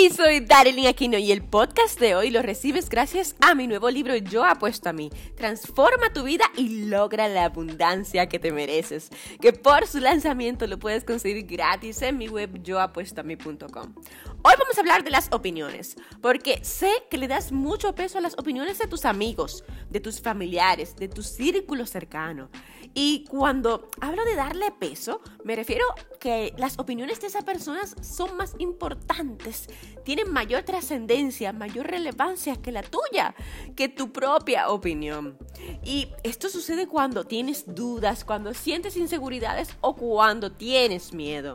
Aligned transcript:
Hey, 0.00 0.08
soy 0.08 0.40
Darilyn 0.40 0.86
Aquino 0.86 1.18
y 1.18 1.30
el 1.30 1.42
podcast 1.42 2.00
de 2.00 2.14
hoy 2.14 2.30
lo 2.30 2.40
recibes 2.40 2.88
gracias 2.88 3.36
a 3.42 3.54
mi 3.54 3.66
nuevo 3.66 3.90
libro 3.90 4.16
Yo 4.16 4.46
apuesto 4.46 4.88
a 4.88 4.94
mí. 4.94 5.10
Transforma 5.36 6.10
tu 6.10 6.22
vida 6.22 6.46
y 6.56 6.86
logra 6.86 7.28
la 7.28 7.44
abundancia 7.44 8.26
que 8.26 8.38
te 8.38 8.50
mereces. 8.50 9.10
Que 9.42 9.52
por 9.52 9.86
su 9.86 9.98
lanzamiento 9.98 10.66
lo 10.66 10.78
puedes 10.78 11.04
conseguir 11.04 11.44
gratis 11.44 12.00
en 12.00 12.16
mi 12.16 12.28
web 12.28 12.62
yoapuestoami.com. 12.62 13.94
Hoy 14.42 14.54
vamos 14.58 14.78
a 14.78 14.80
hablar 14.80 15.04
de 15.04 15.10
las 15.10 15.28
opiniones, 15.32 15.96
porque 16.22 16.64
sé 16.64 16.90
que 17.10 17.18
le 17.18 17.28
das 17.28 17.52
mucho 17.52 17.94
peso 17.94 18.16
a 18.16 18.22
las 18.22 18.38
opiniones 18.38 18.78
de 18.78 18.86
tus 18.86 19.04
amigos, 19.04 19.64
de 19.90 20.00
tus 20.00 20.22
familiares, 20.22 20.96
de 20.96 21.08
tu 21.08 21.22
círculo 21.22 21.84
cercano. 21.84 22.48
Y 22.94 23.26
cuando 23.28 23.90
hablo 24.00 24.24
de 24.24 24.36
darle 24.36 24.70
peso, 24.70 25.20
me 25.44 25.56
refiero 25.56 25.84
que 26.18 26.54
las 26.56 26.78
opiniones 26.78 27.20
de 27.20 27.26
esas 27.26 27.44
personas 27.44 27.94
son 28.00 28.34
más 28.38 28.54
importantes, 28.58 29.68
tienen 30.04 30.32
mayor 30.32 30.62
trascendencia, 30.62 31.52
mayor 31.52 31.88
relevancia 31.88 32.56
que 32.56 32.72
la 32.72 32.82
tuya, 32.82 33.34
que 33.76 33.90
tu 33.90 34.10
propia 34.10 34.70
opinión. 34.70 35.36
Y 35.84 36.08
esto 36.22 36.48
sucede 36.48 36.86
cuando 36.86 37.24
tienes 37.24 37.64
dudas, 37.66 38.24
cuando 38.24 38.54
sientes 38.54 38.96
inseguridades 38.96 39.76
o 39.82 39.94
cuando 39.96 40.50
tienes 40.50 41.12
miedo. 41.12 41.52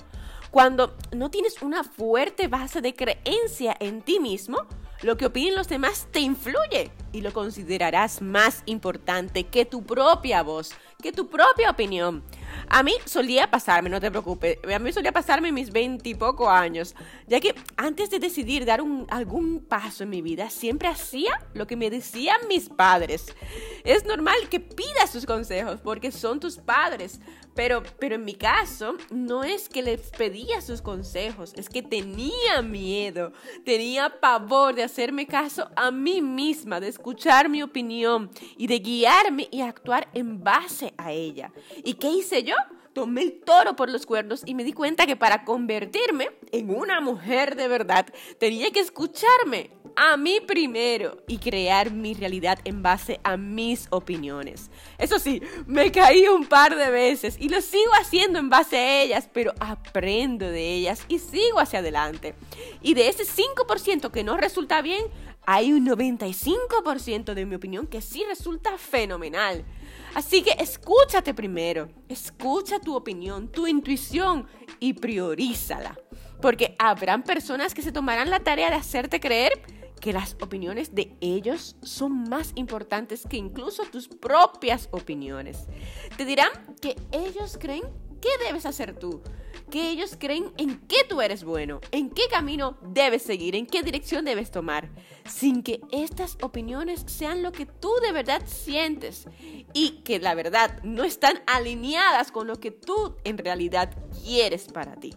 Cuando 0.55 0.95
no 1.11 1.29
tienes 1.29 1.61
una 1.61 1.83
fuerte 1.83 2.47
base 2.47 2.79
de 2.79 2.95
creencia 2.95 3.75
en 3.77 4.01
ti 4.01 4.21
mismo, 4.21 4.65
lo 5.01 5.17
que 5.17 5.25
opinen 5.25 5.53
los 5.53 5.67
demás 5.67 6.07
te 6.11 6.21
influye 6.21 6.93
y 7.11 7.19
lo 7.19 7.33
considerarás 7.33 8.21
más 8.21 8.63
importante 8.65 9.43
que 9.43 9.65
tu 9.65 9.83
propia 9.83 10.43
voz, 10.43 10.73
que 11.03 11.11
tu 11.11 11.27
propia 11.27 11.69
opinión. 11.69 12.23
A 12.69 12.83
mí 12.83 12.93
solía 13.05 13.49
pasarme, 13.49 13.89
no 13.89 13.99
te 13.99 14.09
preocupes, 14.09 14.57
a 14.73 14.79
mí 14.79 14.91
solía 14.91 15.11
pasarme 15.11 15.51
mis 15.51 15.71
veintipocos 15.71 16.47
años, 16.47 16.95
ya 17.27 17.39
que 17.39 17.55
antes 17.77 18.09
de 18.09 18.19
decidir 18.19 18.65
dar 18.65 18.81
un, 18.81 19.05
algún 19.09 19.59
paso 19.59 20.03
en 20.03 20.09
mi 20.09 20.21
vida, 20.21 20.49
siempre 20.49 20.87
hacía 20.87 21.39
lo 21.53 21.67
que 21.67 21.75
me 21.75 21.89
decían 21.89 22.37
mis 22.47 22.69
padres. 22.69 23.27
Es 23.83 24.05
normal 24.05 24.35
que 24.49 24.59
pidas 24.59 25.11
sus 25.11 25.25
consejos 25.25 25.79
porque 25.81 26.11
son 26.11 26.39
tus 26.39 26.57
padres, 26.57 27.19
pero, 27.55 27.83
pero 27.99 28.15
en 28.15 28.25
mi 28.25 28.35
caso 28.35 28.95
no 29.09 29.43
es 29.43 29.69
que 29.69 29.81
les 29.81 30.01
pedía 30.11 30.59
sus 30.61 30.81
consejos, 30.81 31.53
es 31.55 31.69
que 31.69 31.81
tenía 31.81 32.61
miedo, 32.61 33.31
tenía 33.63 34.19
pavor 34.19 34.75
de 34.75 34.83
hacerme 34.83 35.25
caso 35.25 35.69
a 35.75 35.89
mí 35.89 36.21
misma, 36.21 36.79
de 36.79 36.89
escuchar 36.89 37.47
mi 37.47 37.63
opinión 37.63 38.29
y 38.57 38.67
de 38.67 38.79
guiarme 38.79 39.47
y 39.51 39.61
actuar 39.61 40.09
en 40.13 40.43
base 40.43 40.93
a 40.97 41.13
ella. 41.13 41.51
¿Y 41.83 41.93
qué 41.93 42.09
hice 42.09 42.43
yo? 42.45 42.55
tomé 42.95 43.23
el 43.23 43.41
toro 43.41 43.75
por 43.75 43.89
los 43.89 44.05
cuernos 44.05 44.41
y 44.45 44.55
me 44.55 44.63
di 44.63 44.71
cuenta 44.71 45.05
que 45.05 45.17
para 45.17 45.43
convertirme 45.43 46.29
en 46.53 46.69
una 46.69 47.01
mujer 47.01 47.57
de 47.57 47.67
verdad 47.67 48.05
tenía 48.39 48.71
que 48.71 48.79
escucharme 48.79 49.69
a 49.97 50.15
mí 50.17 50.39
primero 50.39 51.17
y 51.27 51.37
crear 51.37 51.91
mi 51.91 52.13
realidad 52.13 52.57
en 52.63 52.81
base 52.81 53.19
a 53.23 53.35
mis 53.35 53.87
opiniones. 53.89 54.69
Eso 54.97 55.19
sí, 55.19 55.41
me 55.67 55.91
caí 55.91 56.27
un 56.27 56.45
par 56.45 56.75
de 56.75 56.89
veces 56.89 57.35
y 57.39 57.49
lo 57.49 57.61
sigo 57.61 57.91
haciendo 57.99 58.39
en 58.39 58.49
base 58.49 58.77
a 58.77 59.03
ellas, 59.03 59.29
pero 59.31 59.53
aprendo 59.59 60.49
de 60.49 60.75
ellas 60.75 61.03
y 61.09 61.19
sigo 61.19 61.59
hacia 61.59 61.79
adelante. 61.79 62.35
Y 62.81 62.93
de 62.93 63.09
ese 63.09 63.23
5% 63.23 64.11
que 64.11 64.23
no 64.23 64.37
resulta 64.37 64.81
bien, 64.81 65.03
hay 65.47 65.73
un 65.73 65.85
95% 65.85 67.33
de 67.33 67.45
mi 67.45 67.55
opinión 67.55 67.87
que 67.87 68.01
sí 68.01 68.23
resulta 68.27 68.77
fenomenal. 68.77 69.65
Así 70.13 70.41
que 70.41 70.55
escúchate 70.59 71.33
primero, 71.33 71.89
escucha 72.09 72.79
tu 72.79 72.95
opinión, 72.95 73.49
tu 73.49 73.67
intuición 73.67 74.47
y 74.79 74.93
priorízala. 74.93 75.97
Porque 76.41 76.75
habrán 76.79 77.23
personas 77.23 77.73
que 77.73 77.81
se 77.81 77.91
tomarán 77.91 78.29
la 78.29 78.39
tarea 78.39 78.69
de 78.69 78.75
hacerte 78.75 79.19
creer 79.19 79.61
que 79.99 80.13
las 80.13 80.35
opiniones 80.41 80.93
de 80.93 81.15
ellos 81.19 81.75
son 81.81 82.29
más 82.29 82.51
importantes 82.55 83.23
que 83.27 83.37
incluso 83.37 83.83
tus 83.85 84.07
propias 84.07 84.87
opiniones. 84.91 85.67
Te 86.17 86.25
dirán 86.25 86.49
que 86.81 86.95
ellos 87.11 87.57
creen 87.59 87.83
que 88.25 88.45
debes 88.45 88.65
hacer 88.65 88.97
tú, 88.97 89.21
que 89.69 89.89
ellos 89.89 90.15
creen 90.19 90.51
en 90.57 90.79
qué 90.87 90.97
tú 91.07 91.21
eres 91.21 91.43
bueno, 91.43 91.79
en 91.91 92.09
qué 92.09 92.23
camino 92.29 92.77
debes 92.81 93.21
seguir, 93.21 93.55
en 93.55 93.67
qué 93.67 93.83
dirección 93.83 94.25
debes 94.25 94.49
tomar, 94.49 94.89
sin 95.25 95.61
que 95.61 95.81
estas 95.91 96.37
opiniones 96.41 97.03
sean 97.05 97.43
lo 97.43 97.51
que 97.51 97.67
tú 97.67 97.91
de 98.01 98.11
verdad 98.11 98.41
sientes 98.45 99.27
y 99.73 100.01
que 100.03 100.19
la 100.19 100.33
verdad 100.33 100.81
no 100.83 101.03
están 101.03 101.41
alineadas 101.45 102.31
con 102.31 102.47
lo 102.47 102.59
que 102.59 102.71
tú 102.71 103.15
en 103.23 103.37
realidad 103.37 103.93
quieres 104.23 104.67
para 104.71 104.95
ti. 104.95 105.13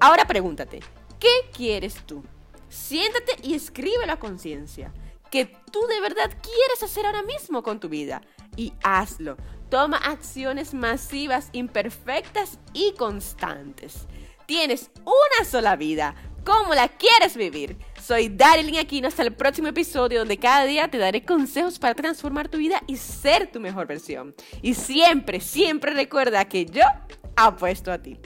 Ahora 0.00 0.26
pregúntate, 0.26 0.80
¿qué 1.18 1.50
quieres 1.52 2.06
tú? 2.06 2.22
Siéntate 2.68 3.36
y 3.42 3.54
escribe 3.54 4.06
la 4.06 4.18
conciencia 4.18 4.92
que 5.30 5.46
tú 5.72 5.80
de 5.86 6.00
verdad 6.00 6.30
quieres 6.42 6.82
hacer 6.82 7.04
ahora 7.04 7.22
mismo 7.22 7.62
con 7.62 7.80
tu 7.80 7.88
vida 7.88 8.22
y 8.56 8.72
hazlo. 8.82 9.36
Toma 9.70 9.98
acciones 9.98 10.72
masivas, 10.72 11.50
imperfectas 11.52 12.58
y 12.72 12.94
constantes. 12.96 14.06
Tienes 14.46 14.90
una 15.04 15.44
sola 15.44 15.76
vida. 15.76 16.14
¿Cómo 16.42 16.74
la 16.74 16.88
quieres 16.88 17.36
vivir? 17.36 17.76
Soy 18.02 18.30
Darilyn 18.30 18.78
Aquino. 18.78 19.08
Hasta 19.08 19.22
el 19.22 19.34
próximo 19.34 19.68
episodio 19.68 20.20
donde 20.20 20.38
cada 20.38 20.64
día 20.64 20.88
te 20.88 20.96
daré 20.96 21.22
consejos 21.22 21.78
para 21.78 21.94
transformar 21.94 22.48
tu 22.48 22.56
vida 22.56 22.82
y 22.86 22.96
ser 22.96 23.52
tu 23.52 23.60
mejor 23.60 23.86
versión. 23.86 24.34
Y 24.62 24.72
siempre, 24.72 25.40
siempre 25.40 25.92
recuerda 25.92 26.46
que 26.46 26.64
yo 26.64 26.84
apuesto 27.36 27.92
a 27.92 27.98
ti. 27.98 28.18